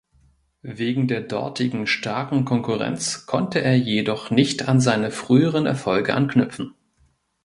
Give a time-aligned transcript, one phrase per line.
[0.63, 6.73] Wegen der dortigen starken Konkurrenz konnte er jedoch nicht an seine früheren Erfolge anknüpfen.